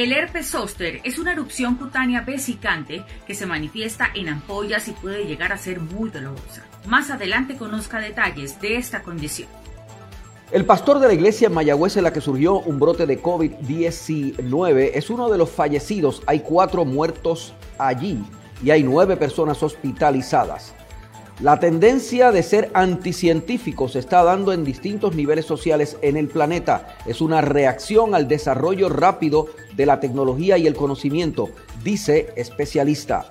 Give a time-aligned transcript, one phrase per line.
[0.00, 5.26] El herpes zóster es una erupción cutánea vesicante que se manifiesta en ampollas y puede
[5.26, 6.64] llegar a ser muy dolorosa.
[6.86, 9.50] Más adelante conozca detalles de esta condición.
[10.52, 14.90] El pastor de la iglesia en Mayagüez en la que surgió un brote de COVID-19
[14.94, 16.22] es uno de los fallecidos.
[16.26, 18.24] Hay cuatro muertos allí
[18.64, 20.74] y hay nueve personas hospitalizadas.
[21.42, 26.98] La tendencia de ser anticientífico se está dando en distintos niveles sociales en el planeta.
[27.06, 31.48] Es una reacción al desarrollo rápido de la tecnología y el conocimiento,
[31.82, 33.30] dice especialista.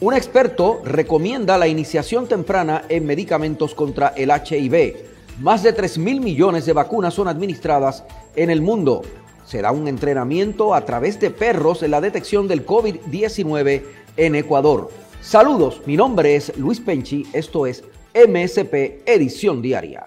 [0.00, 5.08] Un experto recomienda la iniciación temprana en medicamentos contra el HIV.
[5.40, 8.04] Más de 3 mil millones de vacunas son administradas
[8.36, 9.02] en el mundo.
[9.44, 13.82] Será un entrenamiento a través de perros en la detección del COVID-19
[14.16, 14.88] en Ecuador.
[15.22, 20.06] Saludos, mi nombre es Luis Penchi, esto es MSP Edición Diaria.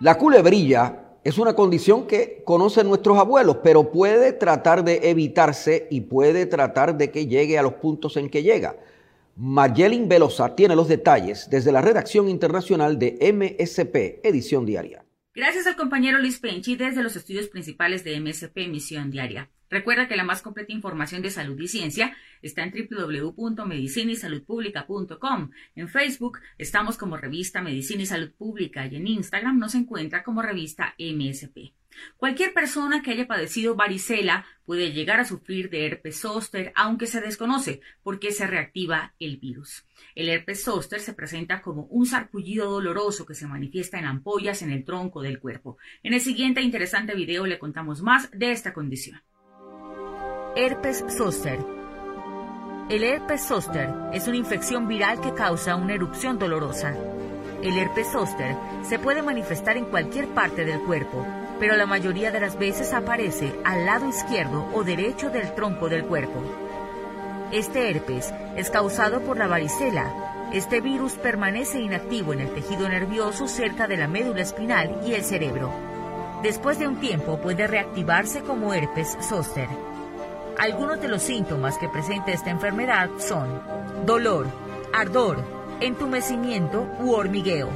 [0.00, 6.02] La culebrilla es una condición que conocen nuestros abuelos, pero puede tratar de evitarse y
[6.02, 8.76] puede tratar de que llegue a los puntos en que llega.
[9.36, 15.04] Mayelin Velosa tiene los detalles desde la redacción internacional de MSP, edición diaria.
[15.40, 19.48] Gracias al compañero Luis Penchi desde los estudios principales de MSP, emisión diaria.
[19.70, 25.50] Recuerda que la más completa información de salud y ciencia está en www.medicinaysaludpublica.com.
[25.76, 30.42] En Facebook estamos como revista Medicina y Salud Pública y en Instagram nos encuentra como
[30.42, 31.72] revista MSP.
[32.16, 37.20] Cualquier persona que haya padecido varicela puede llegar a sufrir de herpes zóster, aunque se
[37.20, 39.84] desconoce por qué se reactiva el virus.
[40.14, 44.70] El herpes zóster se presenta como un sarpullido doloroso que se manifiesta en ampollas en
[44.70, 45.78] el tronco del cuerpo.
[46.02, 49.20] En el siguiente interesante video le contamos más de esta condición.
[50.56, 51.58] Herpes zóster.
[52.90, 56.96] El herpes zóster es una infección viral que causa una erupción dolorosa.
[57.62, 61.24] El herpes zóster se puede manifestar en cualquier parte del cuerpo,
[61.60, 66.06] pero la mayoría de las veces aparece al lado izquierdo o derecho del tronco del
[66.06, 66.42] cuerpo.
[67.52, 70.48] Este herpes es causado por la varicela.
[70.52, 75.22] Este virus permanece inactivo en el tejido nervioso cerca de la médula espinal y el
[75.22, 75.70] cerebro.
[76.42, 79.68] Después de un tiempo puede reactivarse como herpes zóster.
[80.58, 83.60] Algunos de los síntomas que presenta esta enfermedad son
[84.06, 84.46] dolor,
[84.94, 85.44] ardor,
[85.80, 87.68] entumecimiento u hormigueo,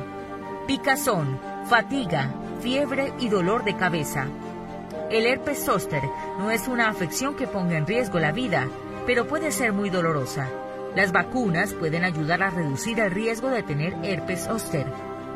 [0.67, 2.31] picazón, fatiga,
[2.65, 4.27] fiebre y dolor de cabeza.
[5.11, 6.03] El herpes zóster
[6.39, 8.71] no es una afección que ponga en riesgo la vida,
[9.05, 10.49] pero puede ser muy dolorosa.
[10.97, 14.87] Las vacunas pueden ayudar a reducir el riesgo de tener herpes zóster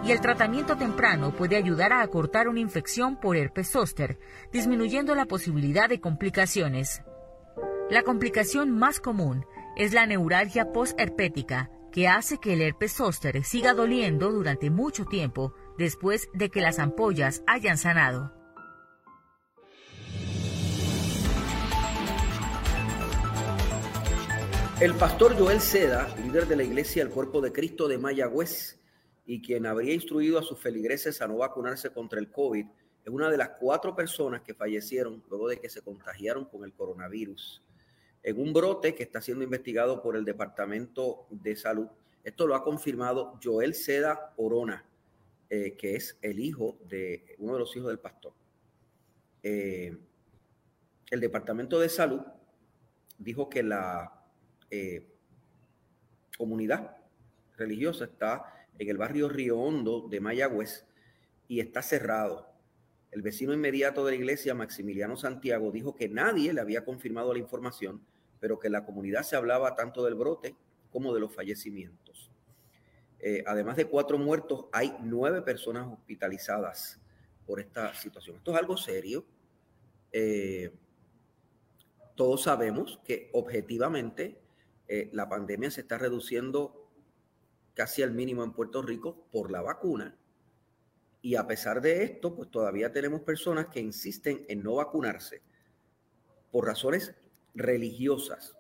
[0.03, 4.19] y el tratamiento temprano puede ayudar a acortar una infección por herpes zóster,
[4.50, 7.03] disminuyendo la posibilidad de complicaciones.
[7.91, 9.44] La complicación más común
[9.77, 15.53] es la neuralgia postherpética, que hace que el herpes zóster siga doliendo durante mucho tiempo
[15.78, 18.33] después de que las ampollas hayan sanado.
[24.81, 28.78] El pastor Joel Seda, líder de la iglesia El Cuerpo de Cristo de Mayagüez
[29.27, 32.65] y quien habría instruido a sus feligreses a no vacunarse contra el COVID,
[33.05, 36.72] es una de las cuatro personas que fallecieron luego de que se contagiaron con el
[36.72, 37.62] coronavirus
[38.22, 41.88] en un brote que está siendo investigado por el Departamento de Salud.
[42.22, 44.84] Esto lo ha confirmado Joel Seda Orona,
[45.50, 48.34] eh, que es el hijo de uno de los hijos del pastor.
[49.43, 49.96] Eh,
[51.11, 52.20] el Departamento de Salud
[53.19, 54.25] dijo que la
[54.70, 55.06] eh,
[56.37, 56.96] comunidad
[57.56, 60.84] religiosa está en el barrio Río Hondo de Mayagüez
[61.49, 62.52] y está cerrado.
[63.11, 67.38] El vecino inmediato de la iglesia, Maximiliano Santiago, dijo que nadie le había confirmado la
[67.38, 68.02] información,
[68.38, 70.55] pero que la comunidad se hablaba tanto del brote
[70.90, 72.27] como de los fallecimientos.
[73.20, 77.00] Eh, además de cuatro muertos, hay nueve personas hospitalizadas
[77.47, 78.37] por esta situación.
[78.37, 79.25] Esto es algo serio.
[80.12, 80.73] Eh,
[82.15, 84.41] todos sabemos que objetivamente
[84.88, 86.88] eh, la pandemia se está reduciendo
[87.75, 90.17] casi al mínimo en Puerto Rico por la vacuna,
[91.21, 95.43] Y a pesar de esto, pues todavía tenemos personas que insisten en no vacunarse
[96.53, 97.14] por razones
[97.55, 98.56] religiosas,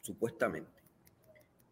[0.00, 0.82] supuestamente.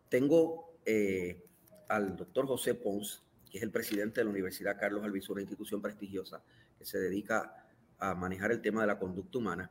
[0.09, 1.45] Tengo eh,
[1.91, 5.83] al doctor José Pons, que es el presidente de la Universidad Carlos Albizu, una institución
[5.83, 6.41] prestigiosa
[6.79, 7.67] que se dedica
[7.99, 9.71] a manejar el tema de la conducta humana.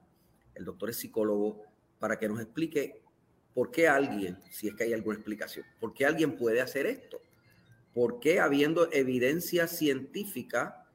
[0.54, 1.64] El doctor es psicólogo
[1.98, 3.02] para que nos explique
[3.54, 7.22] por qué alguien, si es que hay alguna explicación, por qué alguien puede hacer esto.
[7.94, 10.86] ¿Por qué habiendo evidencia científica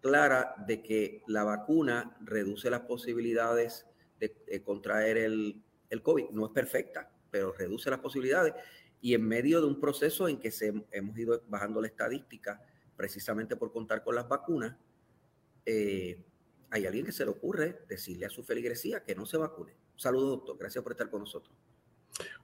[0.00, 3.86] clara de que la vacuna reduce las posibilidades
[4.20, 6.30] de, contraer el, el, COVID?
[6.30, 8.54] No es perfecta, pero reduce las posibilidades.
[9.04, 12.64] Y en medio de un proceso en que se, hemos ido bajando la estadística
[12.96, 14.78] precisamente por contar con las vacunas,
[15.66, 16.24] eh,
[16.70, 19.76] hay alguien que se le ocurre decirle a su feligresía que no se vacune.
[19.94, 20.56] Saludos, doctor.
[20.58, 21.54] Gracias por estar con nosotros.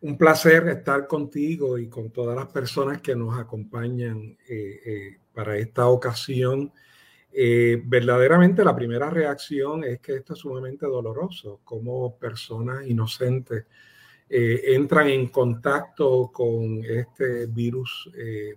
[0.02, 5.56] Un placer estar contigo y con todas las personas que nos acompañan eh, eh, para
[5.56, 6.74] esta ocasión.
[7.32, 13.64] Eh, verdaderamente la primera reacción es que esto es sumamente doloroso, como personas inocentes
[14.32, 18.08] entran en contacto con este virus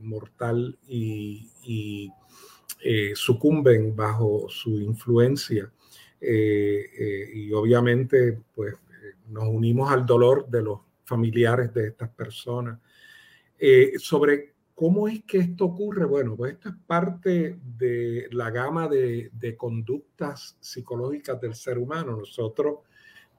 [0.01, 2.11] mortal y, y
[3.15, 5.71] sucumben bajo su influencia.
[6.21, 8.75] y obviamente, pues
[9.29, 12.79] nos unimos al dolor de los familiares de estas personas.
[13.57, 18.87] Eh, sobre cómo es que esto ocurre, bueno, pues esto es parte de la gama
[18.87, 22.17] de, conductas psicológicas del ser humano.
[22.17, 22.79] Nosotros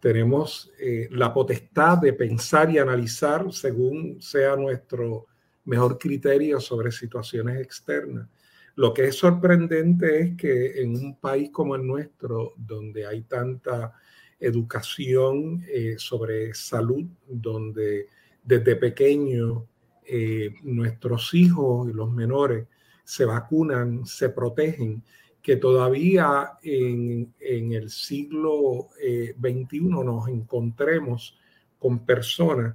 [0.04, 5.28] tenemos eh, la potestad de pensar y analizar según sea nuestro
[5.64, 8.28] mejor criterio sobre situaciones externas.
[8.74, 13.94] Lo que es sorprendente es que en un país como el nuestro, donde hay tanta
[14.38, 18.08] educación eh, sobre salud, donde
[18.42, 19.66] desde pequeño
[20.04, 22.66] eh, nuestros hijos y los menores
[23.04, 25.02] se vacunan, se protegen,
[25.44, 31.38] que todavía en, el siglo XXI eh, nos encontremos
[31.78, 32.74] con personas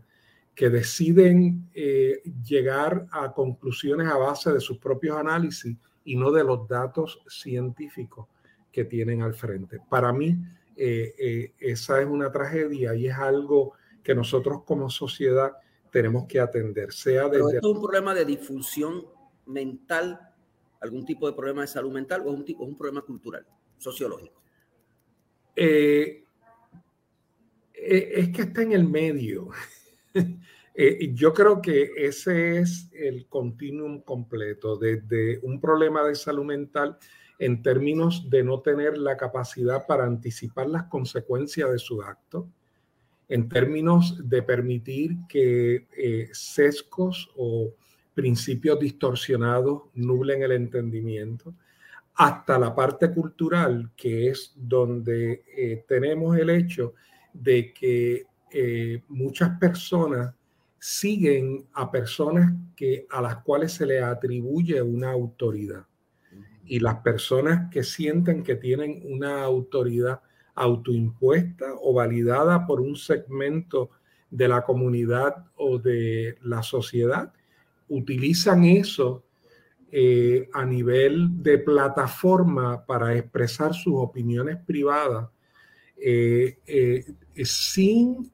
[0.55, 1.69] que deciden
[2.45, 5.75] llegar a conclusiones a base de sus propios análisis
[6.05, 8.27] y no de los datos científicos
[8.71, 9.79] que tienen al frente.
[9.89, 10.37] Para mí,
[10.75, 15.53] eh, eh, esa es una tragedia y es algo que nosotros como sociedad
[15.91, 16.93] tenemos que atender.
[16.93, 17.55] Sea desde...
[17.55, 19.05] esto es un problema de disfunción
[19.45, 20.28] mental,
[20.81, 23.45] algún tipo de problema de salud mental o es un, tipo, un problema cultural,
[23.77, 24.41] sociológico.
[25.55, 26.23] Eh,
[27.73, 29.49] es que está en el medio.
[31.13, 36.97] yo creo que ese es el continuum completo, desde un problema de salud mental
[37.39, 42.49] en términos de no tener la capacidad para anticipar las consecuencias de su acto,
[43.29, 47.73] en términos de permitir que eh, sesgos o
[48.19, 51.55] principios distorsionados nublen el entendimiento,
[52.15, 56.95] hasta la parte cultural, que es donde eh, tenemos el hecho
[57.31, 60.35] de que eh, muchas personas
[60.77, 65.85] siguen a personas que, a las cuales se le atribuye una autoridad.
[66.65, 70.19] Y las personas que sienten que tienen una autoridad
[70.55, 73.91] autoimpuesta o validada por un segmento
[74.29, 77.33] de la comunidad o de la sociedad,
[77.89, 79.25] utilizan eso
[79.91, 85.29] eh, a nivel de plataforma para expresar sus opiniones privadas
[85.97, 87.05] eh, eh,
[87.43, 88.31] sin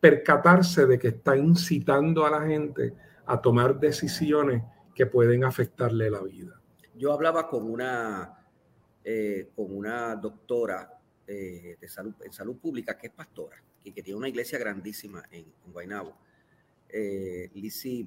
[0.00, 2.94] percatarse de que está incitando a la gente
[3.26, 4.62] a tomar decisiones
[4.94, 6.58] que pueden afectarle la vida.
[6.96, 8.34] Yo hablaba con una,
[9.54, 14.28] con una doctora de salud, en salud pública que es pastora y que tiene una
[14.30, 15.72] iglesia grandísima en, en
[16.92, 18.06] eh, Lizzie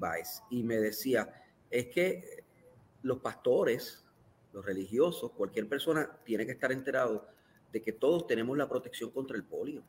[0.50, 2.44] y me decía, es que
[3.01, 4.06] los pastores,
[4.54, 7.27] los religiosos, cualquier persona tiene que estar enterado
[7.72, 9.84] de que todos tenemos la protección contra el polio,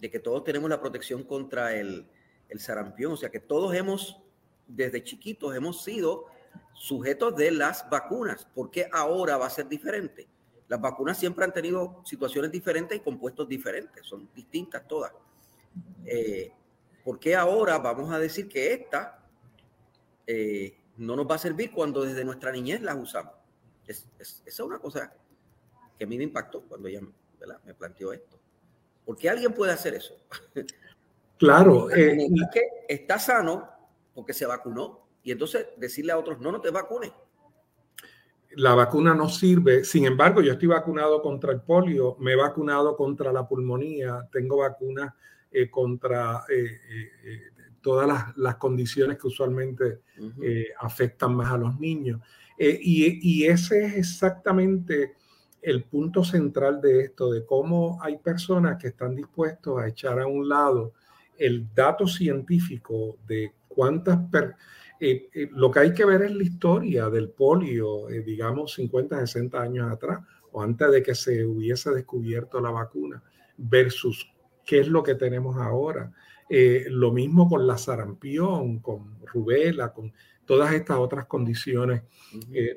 [0.00, 2.06] de que todos tenemos la protección contra el,
[2.48, 4.20] el sarampión, o sea que todos hemos,
[4.66, 6.26] desde chiquitos, hemos sido
[6.72, 8.44] sujetos de las vacunas.
[8.44, 10.26] ¿Por qué ahora va a ser diferente?
[10.68, 15.12] Las vacunas siempre han tenido situaciones diferentes y compuestos diferentes, son distintas todas.
[16.06, 16.52] Eh,
[17.04, 19.22] ¿Por qué ahora vamos a decir que esta
[20.26, 23.34] eh, no nos va a servir cuando desde nuestra niñez las usamos?
[23.86, 25.12] esa es una cosa
[25.98, 27.02] que a mí me impactó cuando ella
[27.64, 28.40] me planteó esto.
[29.04, 30.14] ¿Por qué alguien puede hacer eso?
[31.36, 31.88] Claro.
[31.96, 33.68] Eh, que está sano
[34.14, 37.12] porque se vacunó y entonces decirle a otros, no, no te vacunes.
[38.56, 39.84] La vacuna no sirve.
[39.84, 44.58] Sin embargo, yo estoy vacunado contra el polio, me he vacunado contra la pulmonía, tengo
[44.58, 45.12] vacunas
[45.54, 47.40] eh, contra eh, eh,
[47.80, 50.00] todas las, condiciones que usualmente
[50.80, 52.20] afectan más a los niños.
[52.58, 55.14] Y, ese es exactamente
[55.60, 60.26] el punto central de esto, de cómo hay personas que están dispuestos a echar a
[60.26, 60.94] un lado
[61.38, 64.58] el dato científico de cuántas personas
[65.00, 69.18] eh, eh, lo que hay que ver es la historia del polio, eh, digamos 50,
[69.18, 70.20] 60 años atrás,
[70.52, 73.22] o antes de que se hubiese descubierto la vacuna,
[73.56, 74.32] versus
[74.64, 76.12] qué es lo que tenemos ahora.
[76.48, 80.12] lo mismo con la sarampión, con rubela, con
[80.44, 82.02] todas estas otras condiciones,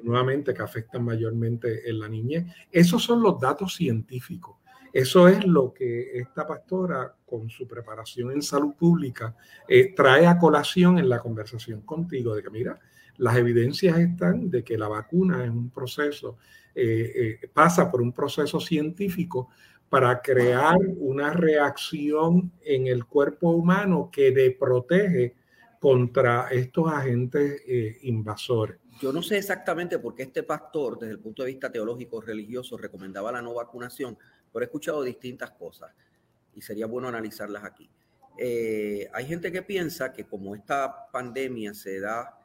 [0.04, 2.46] nuevamente, que afectan mayormente en la niñez.
[2.72, 4.56] Esos son los datos científicos.
[4.98, 9.36] Eso es lo que esta pastora, con su preparación en salud pública,
[9.68, 12.80] eh, trae a colación en la conversación contigo, de que mira,
[13.18, 16.38] las evidencias están de que la vacuna es un proceso,
[16.74, 19.50] eh, eh, pasa por un proceso científico
[19.90, 25.36] para crear una reacción en el cuerpo humano que le protege
[25.80, 27.62] contra estos agentes
[28.02, 28.80] invasores.
[29.00, 32.78] Yo no sé exactamente por qué este pastor, desde el punto de vista teológico religioso,
[32.78, 34.18] recomendaba la no vacunación,
[34.52, 35.94] pero he escuchado distintas cosas
[36.56, 37.88] y sería bueno analizarlas aquí.
[38.40, 42.40] Eh, hay gente que piensa que como esta pandemia se da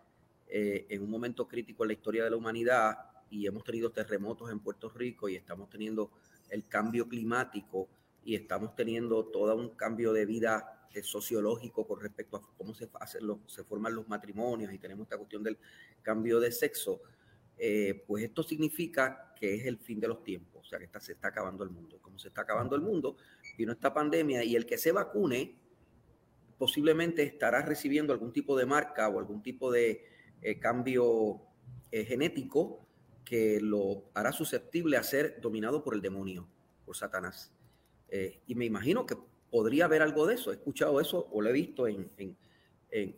[0.47, 2.99] eh, en un momento crítico en la historia de la humanidad
[3.31, 6.11] y hemos tenido terremotos en Puerto Rico y estamos teniendo
[6.53, 7.89] el cambio climático
[8.25, 12.89] y estamos teniendo todo un cambio de vida eh, sociológico con respecto a cómo se,
[13.01, 15.59] hacen los, se forman los matrimonios y tenemos esta cuestión del
[16.03, 17.03] cambio de sexo,
[18.07, 21.29] pues esto significa que es el fin de los tiempos o sea que se está
[21.29, 21.99] acabando el mundo.
[22.01, 23.17] Como se está acabando el mundo,
[23.59, 25.57] vino esta pandemia y el que se vacune
[26.57, 30.05] posiblemente estará recibiendo algún tipo de marca o algún tipo de
[30.41, 31.43] eh, cambio
[31.91, 32.87] eh, genético
[33.33, 36.47] que lo hará susceptible a ser dominado por el demonio,
[36.85, 37.51] por Satanás.
[38.09, 39.17] Eh, y me imagino que
[39.51, 40.51] podría haber algo de eso.
[40.51, 42.37] He escuchado eso o lo he visto en, en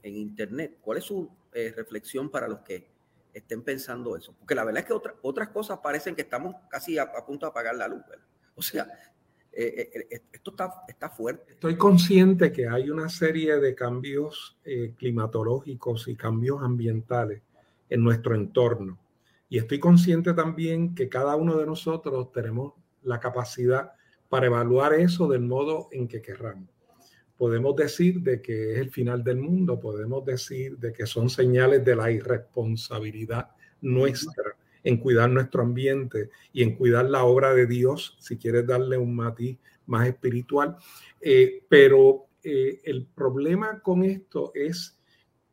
[0.02, 0.78] internet.
[0.80, 2.94] ¿Cuál es su reflexión para los que
[3.34, 4.34] estén pensando eso.
[4.38, 7.74] Porque la verdad es que otras cosas parecen que estamos casi a, punto de apagar
[7.74, 8.02] la luz.
[8.54, 8.88] O sea,
[9.52, 11.52] eh, eh, eh, esto está, está, fuerte.
[11.52, 14.56] Estoy consciente que hay una serie de cambios
[14.96, 17.42] climatológicos y cambios ambientales
[17.90, 18.98] en nuestro entorno.
[19.48, 23.92] Y estoy consciente también que cada uno de nosotros tenemos la capacidad
[24.28, 26.74] para evaluar eso del modo en que querramos
[27.36, 31.84] podemos decir de que es el final del mundo, podemos decir de que son señales
[31.84, 38.16] de la irresponsabilidad nuestra en cuidar nuestro ambiente y en cuidar la obra de Dios,
[38.20, 40.76] si quieres darle un matiz más espiritual.
[41.20, 44.93] Eh, pero eh, el problema con esto es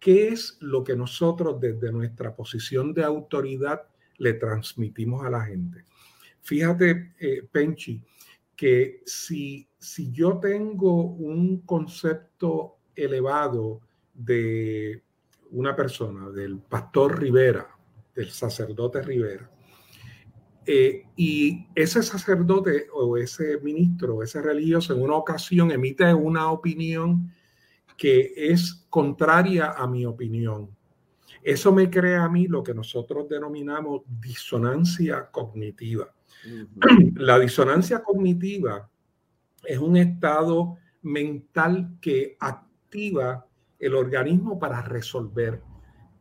[0.02, 3.84] qué es lo que nosotros desde nuestra posición de autoridad
[4.18, 5.86] le transmitimos a la gente.
[6.42, 8.04] Fíjate, eh, Penchi,
[8.56, 13.82] que si, si yo tengo un concepto elevado
[14.14, 15.04] de
[15.52, 17.70] una persona, del pastor Rivera,
[18.16, 19.52] del sacerdote Rivera,
[20.66, 27.32] eh, y ese sacerdote o ese ministro, ese religioso en una ocasión emite una opinión
[28.02, 30.76] que es contraria a mi opinión.
[31.44, 36.12] Eso me crea a mí lo que nosotros denominamos disonancia cognitiva.
[37.18, 38.90] La disonancia cognitiva
[39.64, 43.46] es un estado mental que activa
[43.78, 45.62] el organismo para resolver.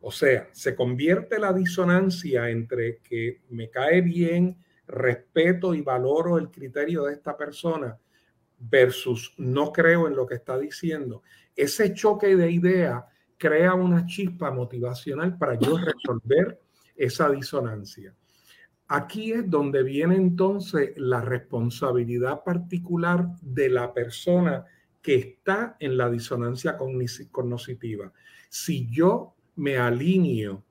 [0.01, 6.51] O sea, se convierte la disonancia entre que me cae bien, respeto y valoro el
[6.51, 7.97] criterio de esta persona
[8.69, 11.23] versus no creo en lo que está diciendo.
[11.55, 13.05] Ese choque de idea
[13.37, 16.61] crea una chispa motivacional para yo resolver
[16.95, 18.13] esa disonancia.
[18.87, 24.65] Aquí es donde viene entonces la responsabilidad particular de la persona
[25.01, 28.11] que está en la disonancia cognitiva.
[28.49, 30.63] Si yo me alineo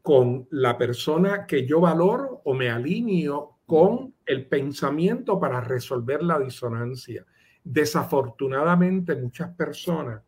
[0.00, 6.38] con la persona que yo valoro o me alineo con el pensamiento para resolver la
[6.38, 7.24] disonancia.
[7.62, 10.22] Desafortunadamente muchas personas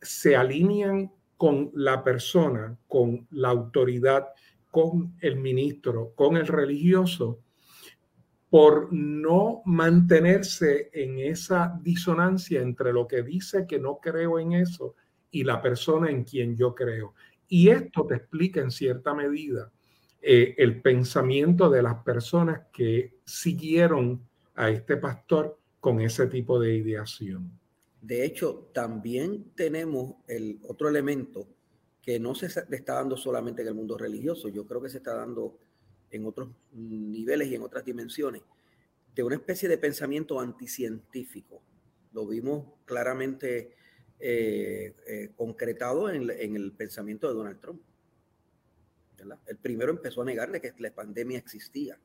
[0.00, 4.28] se alinean con la persona, con la autoridad
[4.70, 7.40] con el ministro, con el religioso,
[8.50, 14.94] por no mantenerse en esa disonancia entre lo que dice que no creo en eso
[15.30, 17.14] y la persona en quien yo creo.
[17.46, 19.70] Y esto te explica en cierta medida
[20.20, 26.74] eh, el pensamiento de las personas que siguieron a este pastor con ese tipo de
[26.74, 27.50] ideación.
[28.00, 31.46] De hecho, también tenemos el otro elemento
[32.02, 35.14] que no se está dando solamente en el mundo religioso, yo creo que se está
[35.14, 35.58] dando
[36.10, 38.42] en otros niveles y en otras dimensiones,
[39.14, 41.60] de una especie de pensamiento anticientífico.
[42.12, 43.74] Lo vimos claramente
[44.20, 47.82] eh, eh, concretado en, el pensamiento de Donald Trump.
[49.46, 51.98] El primero empezó a negarle que la pandemia existía,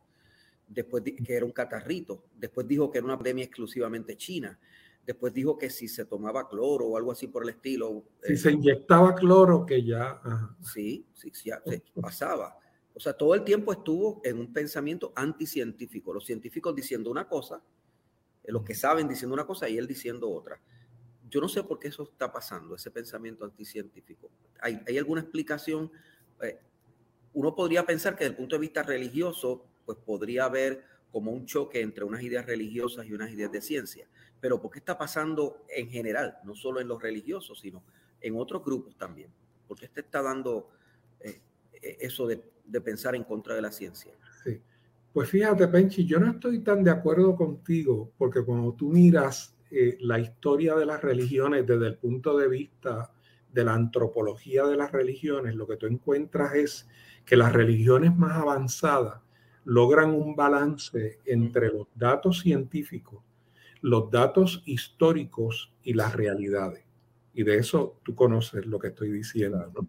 [0.67, 4.59] después que era un catarrito, después dijo que era una pandemia exclusivamente china,
[5.05, 8.03] después dijo que si se tomaba cloro o algo así por el estilo.
[8.23, 10.21] Si se inyectaba cloro, que ya...
[10.61, 11.51] Sí, sí, sí,
[11.99, 12.57] pasaba.
[12.95, 17.61] O sea, todo el tiempo estuvo en un pensamiento anticientífico, los científicos diciendo una cosa,
[18.45, 20.59] los que saben diciendo una cosa y él diciendo otra.
[21.29, 24.29] Yo no sé por qué eso está pasando, ese pensamiento anticientífico.
[24.61, 25.91] ¿Hay, hay alguna explicación?
[26.41, 26.59] Eh,
[27.33, 31.45] uno podría pensar que desde el punto de vista religioso, pues podría haber como un
[31.45, 34.07] choque entre unas ideas religiosas y unas ideas de ciencia.
[34.39, 37.83] Pero ¿por qué está pasando en general, no solo en los religiosos, sino
[38.19, 39.29] en otros grupos también?
[39.67, 40.69] ¿Por qué este está dando
[41.19, 41.39] eh,
[41.73, 42.41] eh, eso de,
[42.81, 44.13] pensar en contra de la ciencia?
[44.43, 44.59] Sí.
[45.13, 49.97] Pues fíjate, Penchi, yo no estoy tan de acuerdo contigo, porque cuando tú miras eh,
[50.01, 53.11] la historia de las religiones desde el punto de vista
[53.53, 56.89] de la antropología de las religiones, lo que tú encuentras es
[57.23, 59.21] que las religiones más avanzadas
[59.65, 63.23] logran un balance entre los datos científicos,
[63.81, 66.83] los datos históricos y las realidades.
[67.33, 69.87] Y de eso tú conoces lo que estoy diciendo.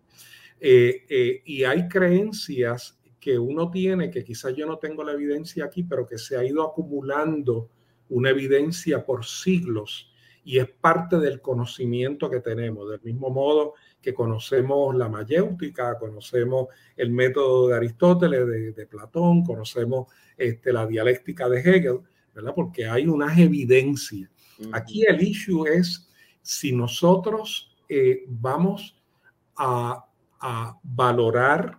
[0.60, 5.64] Eh, eh, y hay creencias que uno tiene, que quizás yo no tengo la evidencia
[5.64, 7.70] aquí, pero que se ha ido acumulando
[8.10, 10.13] una evidencia por siglos
[10.44, 12.88] y es parte del conocimiento que tenemos.
[12.90, 20.08] Del mismo modo que conocemos la mayéutica, conocemos el método de Aristóteles, de, Platón, conocemos
[20.36, 22.00] este, la dialéctica de Hegel,
[22.34, 22.52] ¿verdad?
[22.54, 24.30] Porque hay unas evidencias.
[24.72, 26.08] Aquí el issue es
[26.42, 29.02] si nosotros eh, vamos
[29.56, 30.04] a,
[30.40, 31.78] a valorar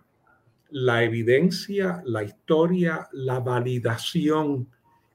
[0.70, 4.68] la evidencia, la historia, la validación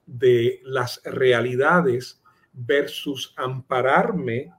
[0.05, 2.20] de las realidades
[2.53, 4.51] versus ampararme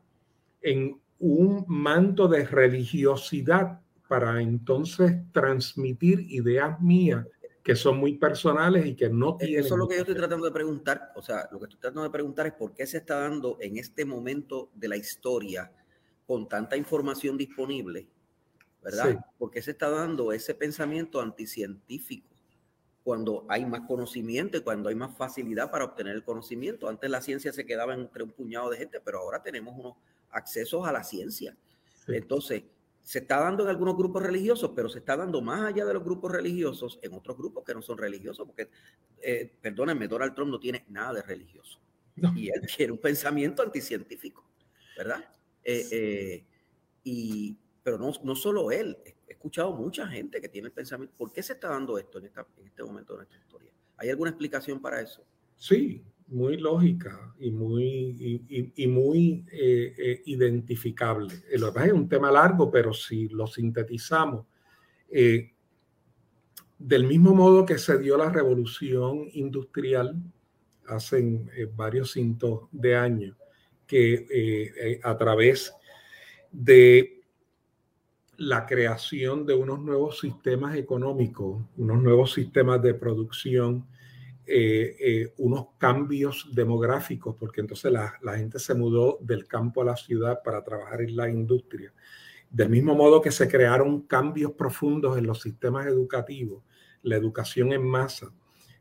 [0.61, 7.27] en un manto de religiosidad para entonces transmitir ideas mías
[7.63, 9.61] que son muy personales y que no tienen...
[9.61, 11.13] Eso es lo que yo estoy tratando de preguntar.
[11.15, 13.79] O sea, lo que estoy tratando de preguntar es por qué se está dando en
[13.79, 15.73] este momento de la historia
[16.27, 18.09] con tanta información disponible,
[18.83, 19.25] ¿verdad?
[19.39, 22.32] ¿Por qué se está dando ese pensamiento anticientífico
[23.05, 26.89] cuando hay más conocimiento y cuando hay más facilidad para obtener el conocimiento?
[26.89, 29.97] Antes la ciencia se quedaba entre un puñado de gente, pero ahora tenemos unos
[30.31, 31.57] accesos a la ciencia.
[32.09, 32.65] Entonces,
[33.03, 36.05] se está dando en algunos grupos religiosos, pero se está dando más allá de los
[36.05, 38.71] grupos religiosos en otros grupos que no son religiosos, porque,
[39.21, 41.81] eh, perdónenme, Donald Trump no tiene nada de religioso.
[42.37, 44.45] Y él quiere un pensamiento anticientífico,
[44.97, 45.25] ¿verdad?
[45.65, 46.45] Eh, eh,
[47.05, 51.15] y, pero no, no solo él, he escuchado mucha gente que tiene el pensamiento.
[51.17, 53.73] ¿Por qué se está dando esto en, este momento de nuestra historia?
[53.97, 55.25] ¿Hay alguna explicación para eso?
[55.57, 61.35] Sí, muy lógica y muy, y, muy eh, eh, identificable.
[61.51, 64.47] Eh, lo que es un tema largo, pero si lo sintetizamos,
[66.79, 70.17] del mismo modo que se dio la revolución industrial
[70.87, 71.45] hace
[71.77, 73.37] varios cientos de años,
[73.87, 75.75] que a través
[76.51, 77.22] de
[78.37, 83.87] la creación de unos nuevos sistemas económicos, unos nuevos sistemas de producción,
[84.45, 89.97] eh, eh, unos cambios demográficos, porque entonces la, gente se mudó del campo a la
[89.97, 91.93] ciudad para trabajar en la industria.
[92.51, 96.65] Del mismo modo que se crearon cambios profundos en los sistemas educativos,
[97.03, 98.33] la educación en masa,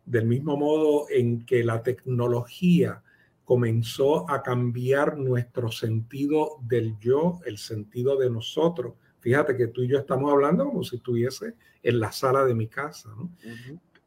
[0.05, 3.03] del mismo modo en que la tecnología
[3.45, 8.95] comenzó a cambiar nuestro sentido del yo, el sentido de nosotros.
[9.21, 12.67] Fíjate que tú y yo estamos hablando como si estuviese en la sala de mi
[12.67, 13.09] casa.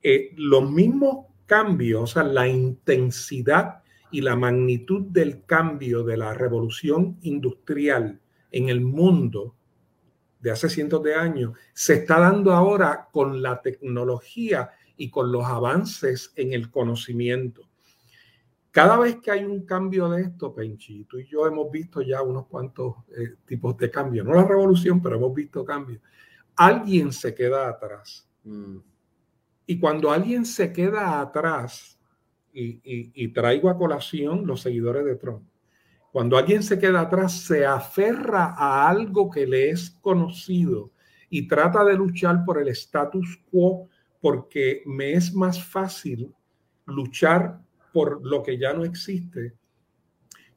[0.02, 6.34] Eh, los mismos cambio, o sea, la intensidad y la magnitud del cambio de la
[6.34, 9.54] revolución industrial en el mundo
[10.40, 15.44] de hace cientos de años se está dando ahora con la tecnología y con los
[15.44, 17.68] avances en el conocimiento.
[18.74, 22.22] Cada vez que hay un cambio de esto, Penchi, tú y yo hemos visto ya
[22.22, 26.02] unos cuantos eh, tipos de cambios, no la revolución, pero hemos visto cambios.
[26.56, 28.28] Alguien se queda atrás.
[28.42, 28.78] Mm.
[29.66, 32.00] Y cuando alguien se queda atrás,
[32.52, 35.44] y, traigo a colación los seguidores de Trump,
[36.10, 40.90] cuando alguien se queda atrás, se aferra a algo que le es conocido
[41.30, 43.88] y trata de luchar por el status quo
[44.20, 46.34] porque me es más fácil
[46.86, 47.63] luchar
[47.94, 49.54] por lo que ya no existe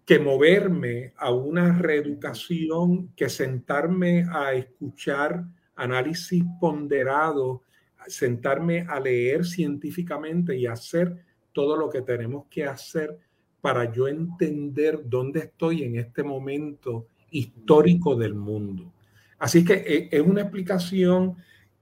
[0.06, 5.46] que moverme a una reeducación, que sentarme a escuchar
[5.76, 7.62] análisis ponderado
[8.08, 13.18] sentarme a leer científicamente y hacer todo lo que tenemos que hacer
[13.62, 18.94] para yo entender dónde estoy en este momento histórico del mundo.
[19.40, 21.36] Así que eh, es una explicación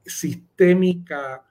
[0.06, 1.46] sistémica,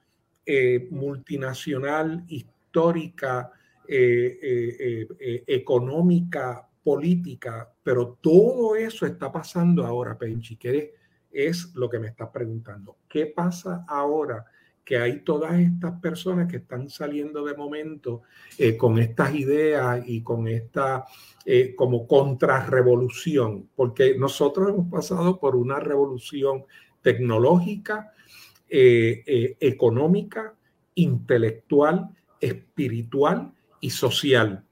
[0.44, 3.52] eh, multinacional, histórica,
[3.88, 5.07] eh,
[5.47, 10.94] económica, política, pero todo eso está pasando ahora, Penchi, que
[11.35, 12.99] es lo que me estás preguntando.
[13.09, 14.44] ¿Qué pasa ahora
[14.85, 18.23] que hay todas estas personas que están saliendo de momento
[18.59, 21.05] eh, con estas ideas y con esta
[21.44, 23.70] eh, como contrarrevolución?
[23.75, 26.64] Porque nosotros hemos pasado por una revolución
[27.03, 28.12] tecnológica,
[28.68, 30.55] eh, económica,
[30.94, 33.53] intelectual, espiritual
[33.85, 34.64] y social.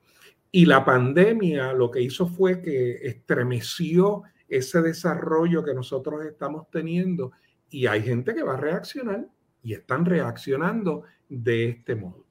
[0.51, 7.33] Y la pandemia lo que hizo fue que estremeció ese desarrollo que nosotros estamos teniendo
[7.69, 9.29] y hay gente que va a reaccionar
[9.63, 12.25] y están reaccionando de este modo.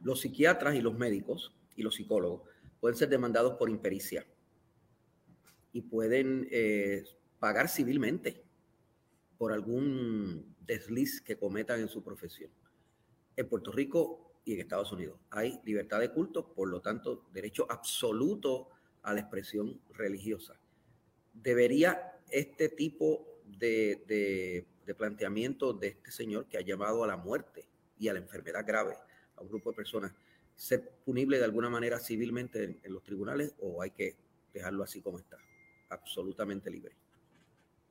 [0.00, 2.42] Los psiquiatras y los médicos y los psicólogos
[2.80, 4.26] pueden ser demandados por impericia
[5.72, 7.04] y pueden eh,
[7.38, 8.42] pagar civilmente
[9.36, 12.50] por algún desliz que cometan en su profesión.
[13.36, 17.66] En Puerto Rico y en Estados Unidos hay libertad de culto, por lo tanto, derecho
[17.68, 18.68] absoluto
[19.02, 20.54] a la expresión religiosa.
[21.32, 27.66] ¿Debería este tipo de de planteamiento de este señor que ha llevado a la muerte
[27.98, 28.94] y a la enfermedad grave
[29.36, 30.12] a un grupo de personas,
[30.56, 34.16] ser punible de alguna manera civilmente en, los tribunales o hay que
[34.54, 35.36] dejarlo así como está,
[35.90, 36.96] absolutamente libre?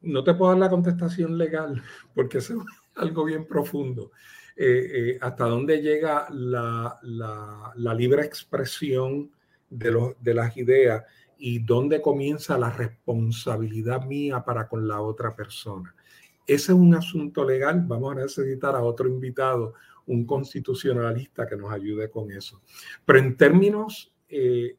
[0.02, 1.84] No te puedo dar la contestación legal
[2.16, 2.52] porque es
[2.96, 4.12] algo bien profundo.
[4.60, 9.32] Eh, eh, hasta dónde llega la, la, libre expresión
[9.70, 11.04] de, los, de las ideas
[11.38, 15.94] y dónde comienza la responsabilidad mía para con la otra persona.
[16.48, 17.84] Ese es un asunto legal.
[17.86, 19.76] Vamos a necesitar a otro invitado,
[20.08, 22.60] un constitucionalista que nos ayude con eso.
[23.06, 24.76] Pero en términos eh,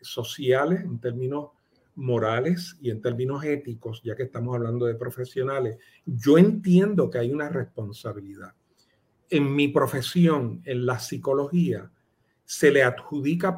[0.00, 1.50] sociales, en términos
[1.96, 7.30] morales y en términos éticos, ya que estamos hablando de profesionales, yo entiendo que hay
[7.30, 8.54] una responsabilidad.
[9.32, 11.90] En mi profesión, en la psicología,
[12.44, 13.56] se le adjudica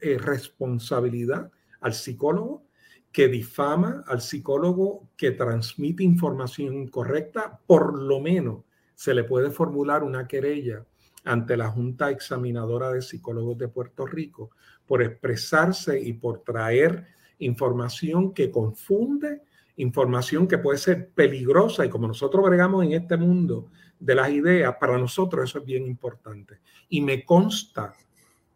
[0.00, 1.50] eh, responsabilidad
[1.82, 2.64] al psicólogo
[3.12, 10.02] que difama al psicólogo que transmite información incorrecta, por lo menos se le puede formular
[10.02, 10.86] una querella
[11.24, 14.52] ante la Junta Examinadora de Psicólogos de Puerto Rico
[14.86, 17.06] por expresarse y por traer
[17.38, 19.42] información que confunde,
[19.76, 21.84] información que puede ser peligrosa.
[21.84, 23.68] Y como nosotros bregamos en este mundo
[24.02, 26.58] de las ideas, para nosotros eso es bien importante.
[26.88, 27.94] Y me consta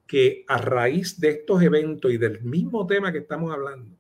[0.05, 3.97] que a raíz de estos eventos y del mismo tema que estamos hablando,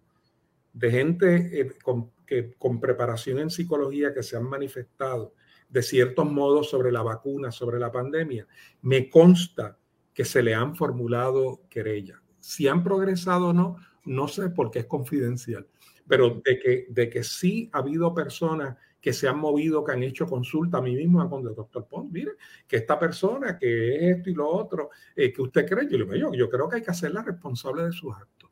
[0.72, 5.34] de gente eh, con, que, con preparación en psicología que se han manifestado
[5.68, 8.46] de ciertos modos sobre la vacuna, sobre la pandemia,
[8.82, 9.78] me consta
[10.12, 12.20] que se le han formulado querellas.
[12.40, 15.68] Si han progresado o no, no sé porque es confidencial,
[16.08, 18.76] pero de que, de que sí ha habido personas
[19.06, 22.10] que se han movido, que han hecho consulta a mí mismo con el doctor Pons,
[22.10, 22.32] mire,
[22.66, 26.06] que esta persona, que es esto y lo otro, eh, que usted cree, yo le
[26.06, 28.50] digo, yo, yo creo que hay que hacerla responsable de sus actos.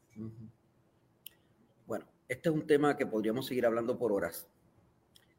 [2.28, 4.46] Este es un tema que podríamos seguir hablando por horas.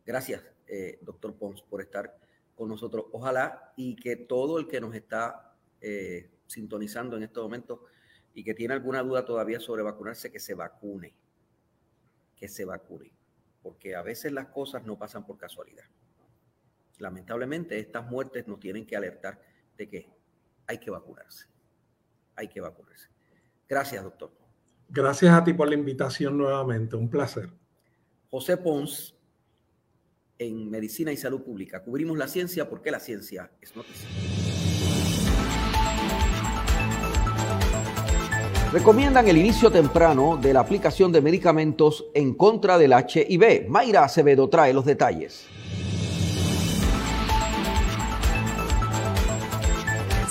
[0.06, 2.20] Gracias, eh, doctor Pons, por estar
[2.54, 3.06] con nosotros.
[3.14, 7.86] Ojalá y que todo el que nos está eh, sintonizando en este momento
[8.34, 11.16] y que tiene alguna duda todavía sobre vacunarse, que se vacune.
[12.36, 13.15] Que se vacune.
[13.66, 15.86] Porque a veces las cosas no pasan por casualidad.
[17.00, 19.42] Lamentablemente, estas muertes nos tienen que alertar
[19.76, 20.08] de que
[20.68, 21.48] hay que vacunarse.
[22.36, 23.10] Hay que vacunarse.
[23.68, 24.32] Gracias, doctor.
[24.88, 27.50] Gracias a ti por la invitación nuevamente, un placer.
[28.30, 29.18] José Pons,
[30.38, 31.84] en Medicina y Salud Pública.
[31.84, 34.35] Cubrimos la ciencia porque la ciencia es noticia.
[38.76, 43.70] Recomiendan el inicio temprano de la aplicación de medicamentos en contra del HIV.
[43.70, 45.48] Mayra Acevedo trae los detalles.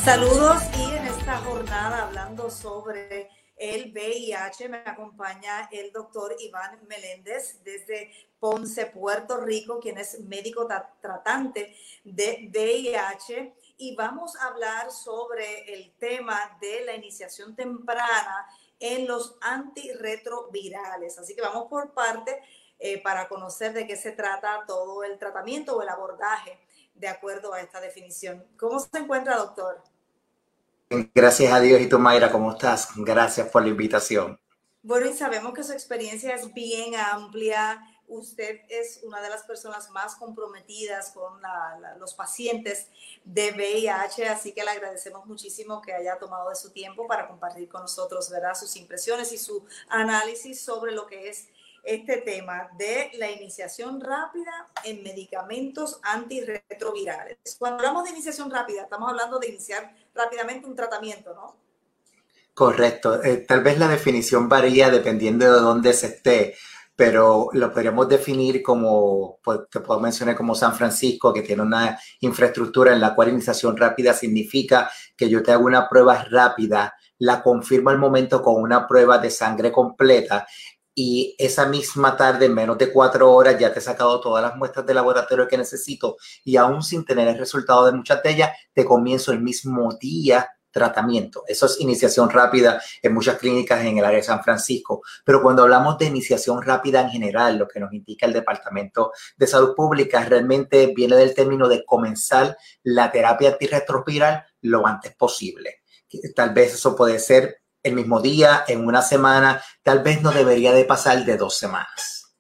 [0.04, 4.68] Saludos y en esta jornada hablando sobre el VIH.
[4.68, 10.68] Me acompaña el doctor Iván Meléndez desde Ponce, Puerto Rico, quien es médico
[11.00, 13.54] tratante de VIH.
[13.76, 18.46] Y vamos a hablar sobre el tema de la iniciación temprana
[18.78, 21.18] en los antirretrovirales.
[21.18, 22.42] Así que vamos por parte
[22.78, 26.58] eh, para conocer de qué se trata todo el tratamiento o el abordaje
[26.94, 28.44] de acuerdo a esta definición.
[28.56, 29.82] ¿Cómo se encuentra, doctor?
[31.14, 31.80] Gracias a Dios.
[31.80, 32.88] ¿Y tú, Mayra, cómo estás?
[32.96, 34.38] Gracias por la invitación.
[34.82, 37.80] Bueno, y sabemos que su experiencia es bien amplia.
[38.14, 41.40] Usted es una de las personas más comprometidas con
[41.98, 42.88] los pacientes
[43.24, 47.68] de VIH, así que le agradecemos muchísimo que haya tomado de su tiempo para compartir
[47.68, 48.55] con nosotros, ¿verdad?
[48.55, 51.48] Sus impresiones y su análisis sobre lo que es
[51.83, 57.37] este tema de la iniciación rápida en medicamentos antirretrovirales.
[57.59, 61.57] Cuando hablamos de iniciación rápida, estamos hablando de iniciar rápidamente un tratamiento, ¿no?
[62.55, 63.22] Correcto.
[63.24, 66.57] Eh, tal vez la definición varía dependiendo de dónde se esté,
[66.96, 71.98] pero lo podríamos definir como, pues, te puedo mencionar como San Francisco, que tiene una
[72.20, 77.42] infraestructura en la cual iniciación rápida significa que yo te hago una prueba rápida, la
[77.42, 80.46] confirmo al momento con una prueba de sangre completa
[80.94, 84.57] y esa misma tarde, en menos de cuatro horas, ya te he sacado todas las
[84.57, 88.50] muestras de laboratorio que necesito y aún sin tener el resultado de muchas de ellas,
[88.72, 91.44] te comienzo el mismo día tratamiento.
[91.46, 95.02] Eso es iniciación rápida en muchas clínicas en el área de San Francisco.
[95.24, 99.46] Pero cuando hablamos de iniciación rápida en general, lo que nos indica el Departamento de
[99.46, 105.82] Salud Pública realmente viene del término de comenzar la terapia antirretroviral lo antes posible.
[106.34, 110.72] Tal vez eso puede ser el mismo día, en una semana, tal vez no debería
[110.72, 112.34] de pasar de dos semanas.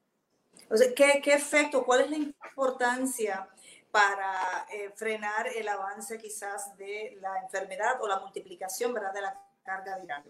[0.96, 3.48] ¿qué, ¿Qué efecto, cuál es la importancia
[3.94, 9.14] para eh, frenar el avance quizás de la enfermedad o la multiplicación ¿verdad?
[9.14, 10.24] de la carga viral.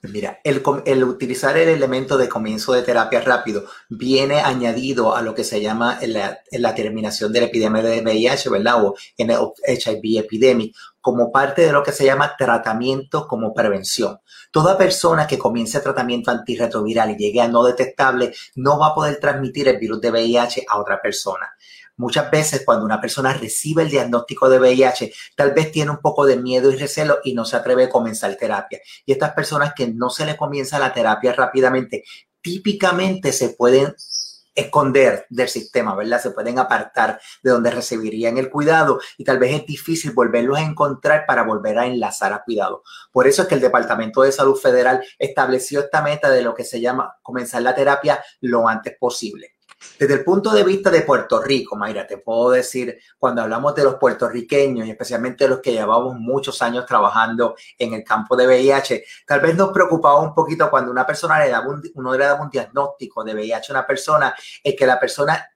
[0.00, 5.20] Pues mira, el, el, utilizar el elemento de comienzo de terapia rápido viene añadido a
[5.20, 8.82] lo que se llama la, la terminación de la epidemia de VIH, ¿verdad?
[8.82, 14.20] O en el HIV epidemic, como parte de lo que se llama tratamiento como prevención.
[14.50, 19.20] Toda persona que comience tratamiento antirretroviral y llegue a no detectable no va a poder
[19.20, 21.52] transmitir el virus de VIH a otra persona.
[21.98, 26.24] Muchas veces cuando una persona recibe el diagnóstico de VIH, tal vez tiene un poco
[26.24, 28.80] de miedo y recelo y no se atreve a comenzar terapia.
[29.04, 32.04] Y estas personas que no se les comienza la terapia rápidamente,
[32.40, 33.94] típicamente se pueden
[34.54, 36.20] esconder del sistema, ¿verdad?
[36.20, 40.62] Se pueden apartar de donde recibirían el cuidado y tal vez es difícil volverlos a
[40.62, 42.82] encontrar para volver a enlazar a cuidado.
[43.12, 46.64] Por eso es que el Departamento de Salud Federal estableció esta meta de lo que
[46.64, 49.57] se llama comenzar la terapia lo antes posible.
[49.98, 53.84] Desde el punto de vista de Puerto Rico, Mayra, te puedo decir, cuando hablamos de
[53.84, 59.04] los puertorriqueños y especialmente los que llevamos muchos años trabajando en el campo de VIH,
[59.26, 62.42] tal vez nos preocupaba un poquito cuando una persona le daba un, uno le daba
[62.42, 65.48] un diagnóstico de VIH a una persona, es que la persona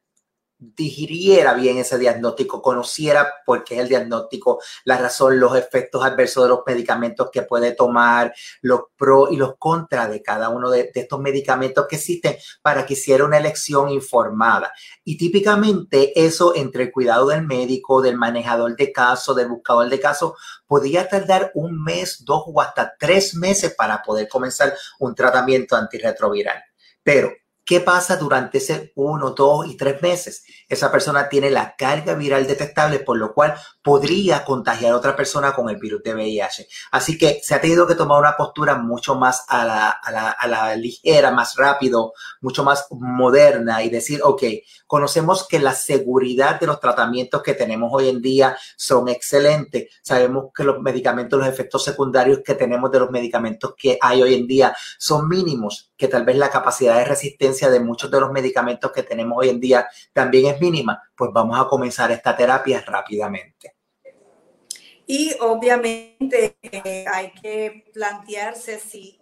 [0.62, 6.44] digiriera bien ese diagnóstico, conociera por qué es el diagnóstico, la razón, los efectos adversos
[6.44, 10.90] de los medicamentos que puede tomar, los pros y los contras de cada uno de,
[10.94, 14.72] estos medicamentos que existen para que hiciera una elección informada.
[15.04, 19.98] Y típicamente eso entre el cuidado del médico, del manejador de caso, del buscador de
[19.98, 25.74] caso, podía tardar un mes, dos o hasta tres meses para poder comenzar un tratamiento
[25.74, 26.62] antirretroviral.
[27.02, 27.32] Pero
[27.72, 30.44] ¿Qué pasa durante ese uno, dos y tres meses?
[30.68, 35.54] Esa persona tiene la carga viral detectable, por lo cual podría contagiar a otra persona
[35.54, 36.68] con el virus de VIH.
[36.90, 40.76] Así que se ha tenido que tomar una postura mucho más a la, a la,
[40.76, 44.42] ligera, más rápido, mucho más moderna y decir, ok,
[44.86, 49.88] conocemos que la seguridad de los tratamientos que tenemos hoy en día son excelentes.
[50.02, 54.34] Sabemos que los medicamentos, los efectos secundarios que tenemos de los medicamentos que hay hoy
[54.34, 58.32] en día son mínimos, que tal vez la capacidad de resistencia de muchos de los
[58.32, 62.82] medicamentos que tenemos hoy en día también es mínima, pues vamos a comenzar esta terapia
[62.86, 63.76] rápidamente.
[65.06, 69.20] Y obviamente eh, hay que plantearse si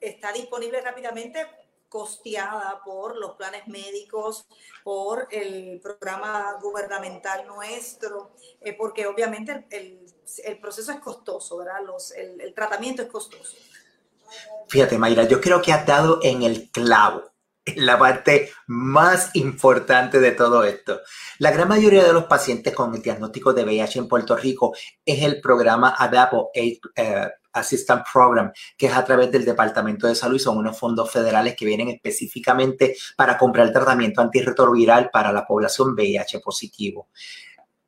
[0.00, 1.46] está disponible rápidamente
[1.88, 4.46] costeada por los planes médicos,
[4.84, 10.06] por el programa gubernamental nuestro, eh, porque obviamente el,
[10.44, 11.84] el, proceso es costoso, ¿verdad?
[11.84, 13.56] Los, el, el tratamiento es costoso.
[14.68, 17.29] Fíjate, Mayra, yo creo que has dado en el clavo
[17.76, 21.00] la parte más importante de todo esto.
[21.38, 25.22] La gran mayoría de los pacientes con el diagnóstico de VIH en Puerto Rico es
[25.22, 26.78] el programa ADAPO eh,
[27.52, 31.56] Assistant Program, que es a través del Departamento de Salud y son unos fondos federales
[31.56, 37.08] que vienen específicamente para comprar tratamiento antirretroviral para la población VIH positivo.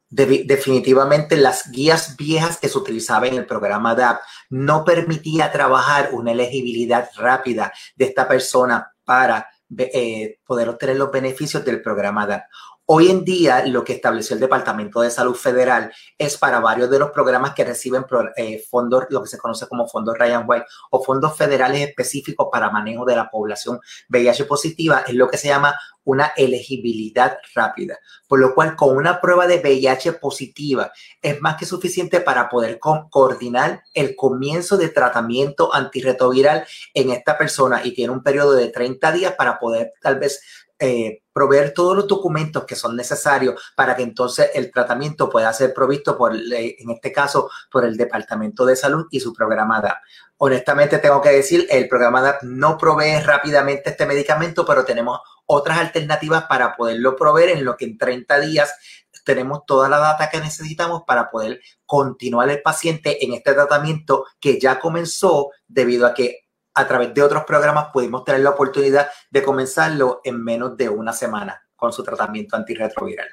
[0.09, 6.11] De, definitivamente las guías viejas que se utilizaban en el programa DAP no permitía trabajar
[6.13, 12.45] una elegibilidad rápida de esta persona para eh, poder obtener los beneficios del programa DAP.
[12.95, 16.99] Hoy en día, lo que estableció el Departamento de Salud Federal es para varios de
[16.99, 18.05] los programas que reciben
[18.37, 22.69] eh, fondos, lo que se conoce como fondos Ryan White o fondos federales específicos para
[22.69, 25.75] manejo de la población VIH positiva, es lo que se llama
[26.05, 27.99] una elegibilidad rápida.
[28.29, 32.79] Por lo cual, con una prueba de VIH positiva es más que suficiente para poder
[32.79, 38.69] co coordinar el comienzo de tratamiento antirretroviral en esta persona y tiene un periodo de
[38.69, 40.43] 30 días para poder tal vez
[40.79, 45.73] eh, proveer todos los documentos que son necesarios para que entonces el tratamiento pueda ser
[45.73, 49.97] provisto por, en este caso, por el Departamento de Salud y su programa DAP.
[50.39, 55.79] Honestamente tengo que decir, el programa DAP no provee rápidamente este medicamento, pero tenemos otras
[55.79, 58.75] alternativas para poderlo proveer en lo que en 30 días
[59.25, 64.59] tenemos toda la data que necesitamos para poder continuar el paciente en este tratamiento que
[64.59, 66.43] ya comenzó debido a que
[66.75, 71.13] a través de otros programas pudimos tener la oportunidad de comenzarlo en menos de una
[71.13, 73.29] semana con su tratamiento antirretroviral.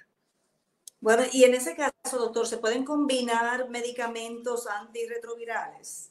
[1.02, 6.09] Bueno, y en ese caso, doctor, ¿se pueden combinar medicamentos antirretrovirales?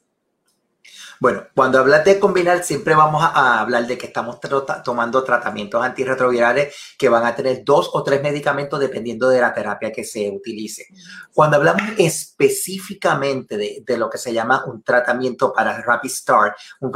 [1.20, 4.38] Bueno, cuando hablas de combinar, siempre vamos a, hablar de que estamos
[4.84, 9.90] tomando tratamientos antirretrovirales que van a tener dos o tres medicamentos dependiendo de la terapia
[9.90, 10.86] que se utilice.
[11.32, 16.92] Cuando hablamos específicamente de, lo que se llama un tratamiento para Rapid Start, un,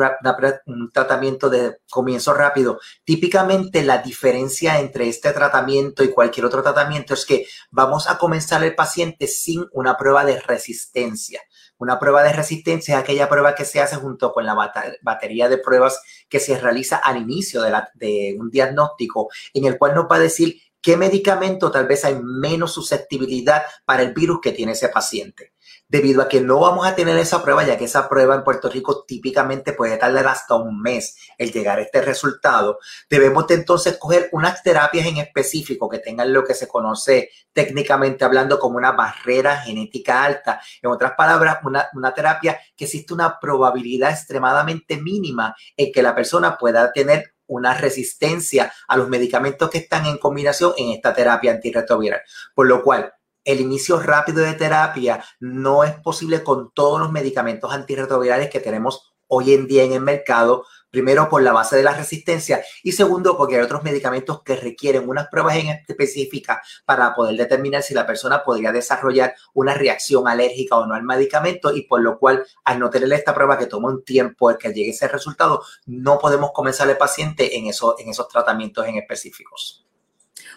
[0.67, 7.15] un tratamiento de comienzo rápido, típicamente la diferencia entre este tratamiento y cualquier otro tratamiento
[7.15, 11.41] es que vamos a comenzar el paciente sin una prueba de resistencia.
[11.79, 14.55] Una prueba de resistencia es aquella prueba que se hace junto con la
[15.03, 20.05] batería de pruebas que se realiza al inicio de, un diagnóstico, en el cual nos
[20.05, 24.73] va a decir qué medicamento tal vez hay menos susceptibilidad para el virus que tiene
[24.73, 25.53] ese paciente
[25.93, 28.71] debido a que no vamos a tener esa prueba, ya que esa prueba en Puerto
[28.71, 32.79] Rico típicamente puede tardar hasta un mes el llegar a este resultado,
[33.11, 38.25] debemos de entonces coger unas terapias en específico que tengan lo que se conoce técnicamente
[38.25, 40.63] hablando como una barrera genética alta.
[40.81, 46.15] En otras palabras, una, una terapia que existe una probabilidad extremadamente mínima en que la
[46.15, 51.53] persona pueda tener una resistencia a los medicamentos que están en combinación en esta terapia
[51.53, 52.23] antirretroviral.
[52.55, 53.13] Por lo cual,
[53.45, 59.13] el inicio rápido de terapia no es posible con todos los medicamentos antirretrovirales que tenemos
[59.35, 60.67] hoy en día en el mercado.
[60.91, 65.09] Primero, por la base de la resistencia y segundo, porque hay otros medicamentos que requieren
[65.09, 70.77] unas pruebas en específicas para poder determinar si la persona podría desarrollar una reacción alérgica
[70.77, 73.89] o no al medicamento y por lo cual, al no tener esta prueba que toma
[73.89, 78.29] un tiempo el que llegue ese resultado, no podemos comenzar el paciente en, en esos
[78.29, 79.87] tratamientos en específicos.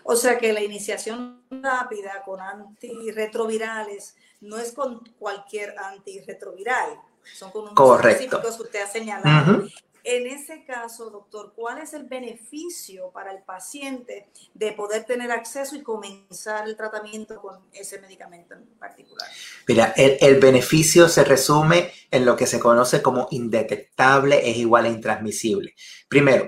[0.08, 7.00] O sea que la iniciación rápida con antirretrovirales no es con cualquier antirretroviral,
[7.34, 9.68] son con unos específicos que usted ha señalado.
[10.04, 15.76] En ese caso, doctor, ¿cuál es el beneficio para el paciente de poder tener acceso
[15.76, 19.28] y comenzar el tratamiento con ese medicamento en particular?
[19.68, 24.86] Mira, el, el beneficio se resume en lo que se conoce como indetectable es igual
[24.86, 25.74] a intransmisible.
[26.08, 26.48] Primero,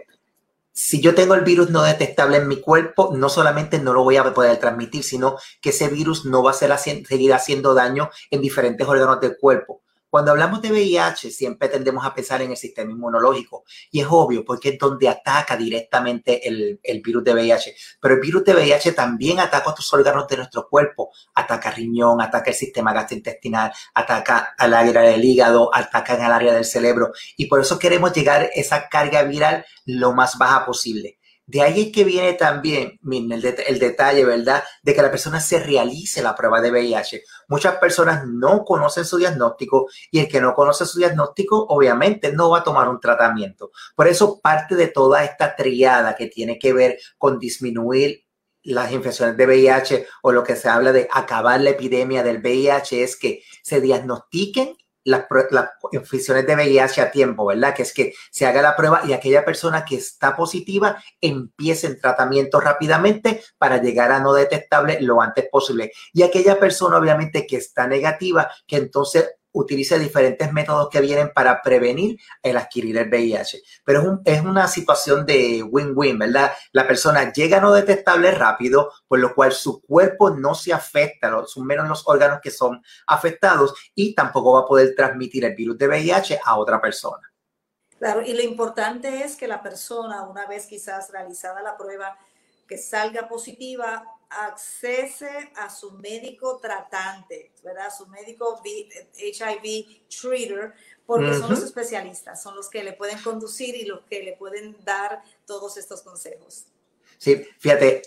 [0.77, 4.17] si yo tengo el virus no detectable en mi cuerpo, no solamente no lo voy
[4.17, 8.87] a poder transmitir, sino que ese virus no va a seguir haciendo daño en diferentes
[8.87, 9.81] órganos del cuerpo.
[10.17, 13.65] Cuando hablamos de VIH, siempre tendemos a pensar en el sistema inmunológico.
[13.91, 17.75] Y es obvio, porque es donde ataca directamente el, virus de VIH.
[18.01, 21.11] Pero el virus de VIH también ataca otros órganos de nuestro cuerpo.
[21.35, 26.65] Ataca riñón, ataca el sistema gastrointestinal, ataca al área del hígado, ataca el área del
[26.65, 27.11] cerebro.
[27.35, 31.16] Y por eso queremos llegar a esa carga viral lo más baja posible.
[31.49, 34.61] De ahí es que viene también el, detalle, ¿verdad?
[34.83, 37.23] De que la persona se realice la prueba de VIH.
[37.47, 42.49] Muchas personas no conocen su diagnóstico y el que no conoce su diagnóstico, obviamente, no
[42.49, 43.71] va a tomar un tratamiento.
[43.95, 48.25] Por eso, parte de toda esta triada que tiene que ver con disminuir
[48.63, 53.03] las infecciones de VIH o lo que se habla de acabar la epidemia del VIH
[53.03, 54.75] es que se diagnostiquen
[55.07, 57.73] las, las, infecciones de VIH a tiempo, ¿verdad?
[57.73, 61.99] Que es que se haga la prueba y aquella persona que está positiva empiece el
[61.99, 65.91] tratamiento rápidamente para llegar a no detectable lo antes posible.
[66.13, 71.61] Y aquella persona, obviamente, que está negativa, que entonces utilice diferentes métodos que vienen para
[71.61, 73.61] prevenir el adquirir el VIH.
[73.83, 76.51] Pero es, un, es una situación de win-win, ¿verdad?
[76.71, 81.65] La persona llega no detectable rápido, por lo cual su cuerpo no se afecta, son
[81.65, 85.87] menos los órganos que son afectados y tampoco va a poder transmitir el virus de
[85.87, 87.31] VIH a otra persona.
[87.97, 92.17] Claro, y lo importante es que la persona, una vez quizás realizada la prueba,
[92.67, 97.89] que salga positiva, accese a su médico tratante, ¿verdad?
[97.95, 100.73] Su médico HIV treater,
[101.05, 104.75] porque son los especialistas, son los que le pueden conducir y los que le pueden
[104.83, 106.65] dar todos estos consejos.
[107.17, 108.01] Sí, fíjate,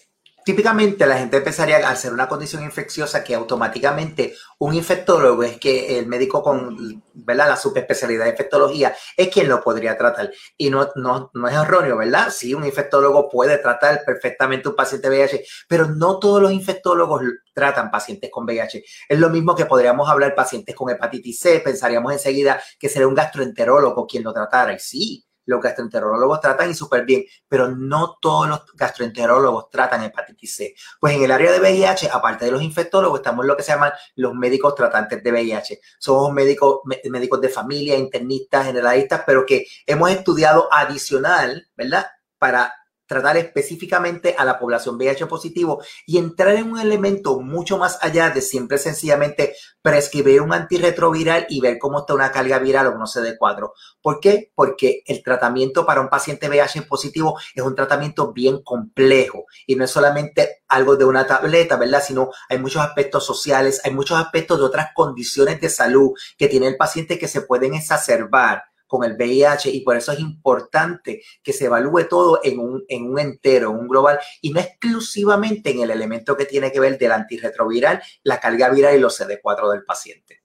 [0.45, 5.99] Típicamente la gente empezaría a hacer una condición infecciosa que automáticamente un infectólogo es que
[5.99, 7.49] el médico con ¿verdad?
[7.49, 10.31] la subespecialidad de infectología es quien lo podría tratar.
[10.57, 12.31] Y no, no, no es erróneo, ¿verdad?
[12.31, 17.23] Sí, un infectólogo puede tratar perfectamente un paciente VIH, pero no todos los infectólogos
[17.53, 18.85] tratan pacientes con VIH.
[19.09, 23.15] Es lo mismo que podríamos hablar pacientes con hepatitis C, pensaríamos enseguida que sería un
[23.15, 24.73] gastroenterólogo quien lo tratara.
[24.73, 30.55] Y sí, los gastroenterólogos tratan y súper bien, pero no todos los gastroenterólogos tratan hepatitis
[30.55, 30.75] C.
[31.01, 33.93] Pues en el área de VIH, aparte de los infectólogos, estamos lo que se llaman
[34.15, 35.81] los médicos tratantes de VIH.
[35.99, 36.81] Somos médicos,
[37.11, 42.07] médicos de familia, internistas, generalistas, pero que hemos estudiado adicional, ¿verdad?
[42.39, 42.73] Para
[43.11, 48.31] tratar específicamente a la población VIH positivo y entrar en un elemento mucho más allá
[48.31, 53.07] de siempre sencillamente prescribir un antirretroviral y ver cómo está una carga viral o no
[53.21, 53.75] de cuadro.
[54.01, 54.53] ¿Por qué?
[54.55, 59.87] Porque el tratamiento para un paciente VIH positivo es un tratamiento bien complejo y no
[59.87, 62.05] es solamente algo de una tableta, ¿verdad?
[62.07, 66.69] Sino hay muchos aspectos sociales, hay muchos aspectos de otras condiciones de salud que tiene
[66.69, 71.53] el paciente que se pueden exacerbar con el VIH y por eso es importante que
[71.53, 75.81] se evalúe todo en un, en un entero, en un global y no exclusivamente en
[75.81, 79.85] el elemento que tiene que ver del antirretroviral, la carga viral y los CD4 del
[79.85, 80.43] paciente.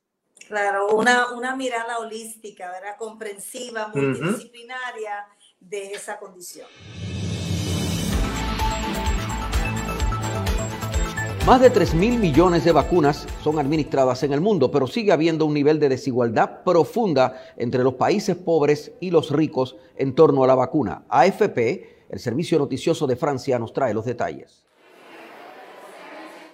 [0.47, 2.97] Claro, una, una mirada holística, ¿verdad?
[2.99, 5.25] Comprensiva, multidisciplinaria
[5.59, 6.67] de esa condición.
[11.45, 15.45] Más de 3 mil millones de vacunas son administradas en el mundo, pero sigue habiendo
[15.45, 20.47] un nivel de desigualdad profunda entre los países pobres y los ricos en torno a
[20.47, 21.05] la vacuna.
[21.07, 24.65] AFP, el servicio noticioso de Francia, nos trae los detalles.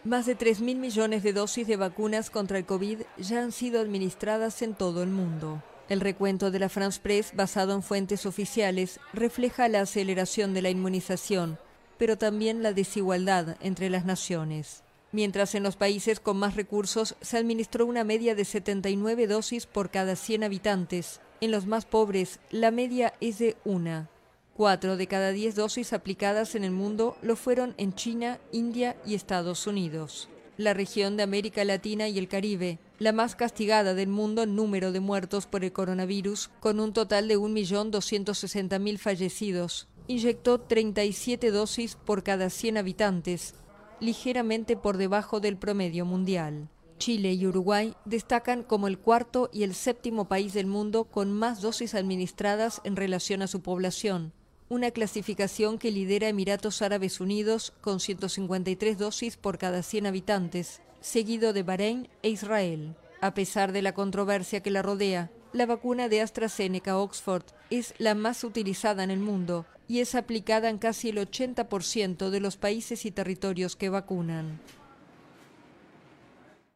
[0.04, 3.80] Más de 3 mil millones de dosis de vacunas contra el COVID ya han sido
[3.80, 5.64] administradas en todo el mundo.
[5.88, 10.70] El recuento de la France Press, basado en fuentes oficiales, refleja la aceleración de la
[10.70, 11.60] inmunización
[12.02, 14.82] pero también la desigualdad entre las naciones.
[15.12, 19.92] Mientras en los países con más recursos se administró una media de 79 dosis por
[19.92, 24.10] cada 100 habitantes, en los más pobres la media es de una.
[24.58, 29.14] Cuatro de cada diez dosis aplicadas en el mundo lo fueron en China, India y
[29.14, 30.28] Estados Unidos.
[30.58, 34.92] La región de América Latina y el Caribe, la más castigada del mundo en número
[34.92, 42.24] de muertos por el coronavirus, con un total de 1.260.000 fallecidos, inyectó 37 dosis por
[42.24, 43.56] cada 100 habitantes,
[44.00, 46.70] ligeramente por debajo del promedio mundial.
[46.98, 51.62] Chile y Uruguay destacan como el cuarto y el séptimo país del mundo con más
[51.62, 54.34] dosis administradas en relación a su población,
[54.70, 61.54] una clasificación que lidera Emiratos Árabes Unidos con 153 dosis por cada 100 habitantes, seguido
[61.54, 62.96] de Bahrein e Israel.
[63.20, 68.16] A pesar de la controversia que la rodea, la vacuna de AstraZeneca Oxford es la
[68.16, 73.06] más utilizada en el mundo y es aplicada en casi el 80% de los países
[73.06, 74.58] y territorios que vacunan.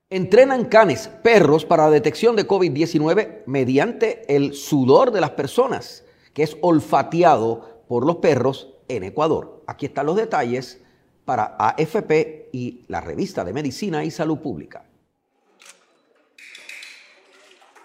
[0.09, 6.03] Entrenan canes, perros, para la detección de COVID-19 mediante el sudor de las personas,
[6.33, 9.63] que es olfateado por los perros en Ecuador.
[9.65, 10.81] Aquí están los detalles
[11.23, 14.83] para AFP y la revista de Medicina y Salud Pública.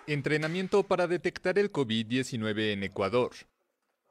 [0.08, 3.30] Entrenamiento para detectar el COVID-19 en Ecuador.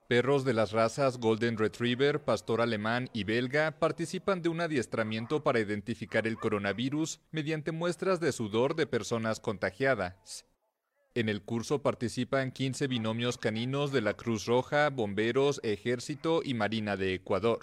[0.09, 5.59] Perros de las razas Golden Retriever, Pastor Alemán y Belga participan de un adiestramiento para
[5.59, 10.47] identificar el coronavirus mediante muestras de sudor de personas contagiadas.
[11.13, 16.97] En el curso participan 15 binomios caninos de la Cruz Roja, Bomberos, Ejército y Marina
[16.97, 17.59] de Ecuador.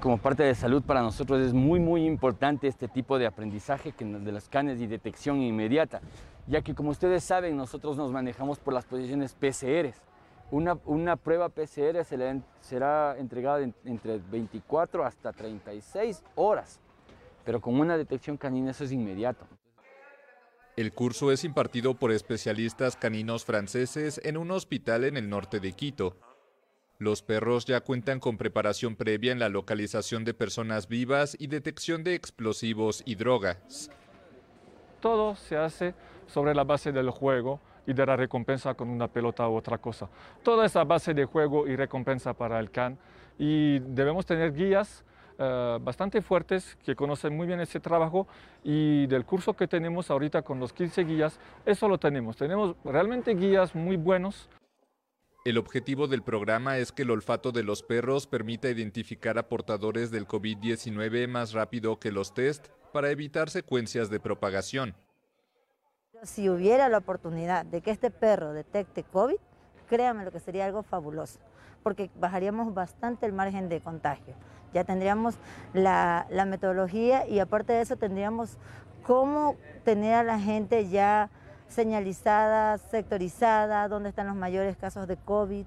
[0.00, 4.32] Como parte de salud para nosotros es muy muy importante este tipo de aprendizaje de
[4.32, 6.00] los canes y detección inmediata,
[6.46, 10.07] ya que como ustedes saben nosotros nos manejamos por las posiciones PCRs.
[10.50, 16.80] Una, prueba PCR se será entregada entre 24 hasta 36 horas,
[17.44, 19.46] pero con una detección canina eso es inmediato.
[20.76, 25.72] El curso es impartido por especialistas caninos franceses en un hospital en el norte de
[25.72, 26.16] Quito.
[26.98, 32.04] Los perros ya cuentan con preparación previa en la localización de personas vivas y detección
[32.04, 33.90] de explosivos y drogas.
[35.00, 35.94] Todo se hace
[36.26, 40.08] sobre la base del juego y de la recompensa con una pelota u otra cosa.
[40.42, 42.98] Toda esa base de juego y recompensa para el CAN
[43.38, 45.04] y debemos tener guías
[45.38, 48.28] eh, bastante fuertes que conocen muy bien ese trabajo
[48.62, 52.36] y del curso que tenemos ahorita con los 15 guías, eso lo tenemos.
[52.36, 54.50] Tenemos realmente guías muy buenos.
[55.46, 60.10] El objetivo del programa es que el olfato de los perros permita identificar a portadores
[60.10, 64.94] del COVID-19 más rápido que los test para evitar secuencias de propagación.
[66.22, 69.36] Si hubiera la oportunidad de que este perro detecte COVID,
[69.88, 71.38] créanme lo que sería algo fabuloso,
[71.82, 74.34] porque bajaríamos bastante el margen de contagio.
[74.74, 75.36] Ya tendríamos
[75.72, 78.58] la, metodología y aparte de eso tendríamos
[79.06, 81.30] cómo tener a la gente ya
[81.68, 85.66] señalizada, sectorizada, dónde están los mayores casos de COVID.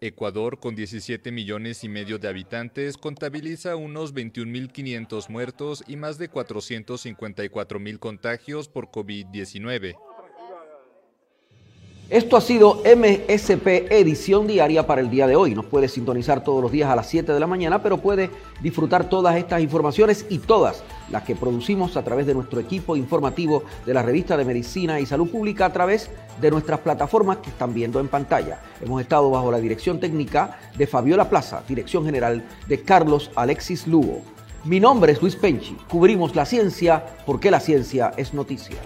[0.00, 6.30] Ecuador, con 17 millones y medio de habitantes, contabiliza unos 21.500 muertos y más de
[6.30, 9.96] 454.000 contagios por COVID-19.
[12.08, 15.56] Esto ha sido MSP Edición Diaria para el día de hoy.
[15.56, 18.30] Nos puede sintonizar todos los días a las 7 de la mañana, pero puede
[18.62, 23.64] disfrutar todas estas informaciones y todas las que producimos a través de nuestro equipo informativo
[23.84, 26.08] de la revista de Medicina y Salud Pública a través
[26.40, 28.60] de nuestras plataformas que están viendo en pantalla.
[28.80, 34.22] Hemos estado bajo la dirección técnica de Fabiola Plaza, dirección general de Carlos Alexis Lugo.
[34.62, 35.76] Mi nombre es Luis Penchi.
[35.88, 38.76] Cubrimos la ciencia porque la ciencia es noticia.